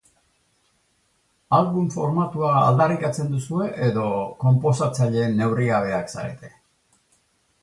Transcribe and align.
Album 1.57 1.89
formatua 1.95 2.49
aldarrikatzen 2.61 3.29
duzue 3.35 3.69
edo 3.89 4.07
konposatzaile 4.45 5.29
neurrigabeak 5.39 6.15
zarete? 6.17 6.53